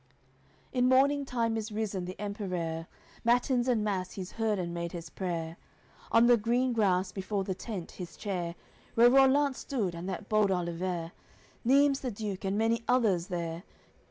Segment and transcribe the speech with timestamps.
[0.01, 2.87] LIV In morning time is risen the Emperere,
[3.23, 5.57] Mattins and Mass he's heard, and made his prayer;
[6.11, 8.55] On the green grass before the tent his chair,
[8.95, 11.11] Where Rollant stood and that bold Oliver,
[11.63, 13.61] Neimes the Duke, and many others there.